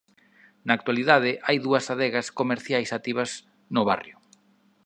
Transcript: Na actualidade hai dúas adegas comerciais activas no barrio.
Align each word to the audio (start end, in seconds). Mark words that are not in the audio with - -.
Na 0.65 0.73
actualidade 0.77 1.31
hai 1.47 1.57
dúas 1.65 1.85
adegas 1.93 2.27
comerciais 2.39 2.89
activas 2.97 3.29
no 3.75 3.81
barrio. 3.89 4.15